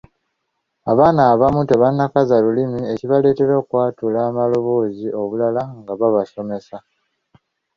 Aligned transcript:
Abaana 0.91 1.21
abamu 1.33 1.61
tebannakaza 1.69 2.35
lulimi 2.43 2.81
ekibaleetera 2.93 3.53
okwatula 3.61 4.19
amaloboozi 4.29 5.07
obulala 5.21 5.61
nga 5.79 5.93
babasomesa. 5.99 6.77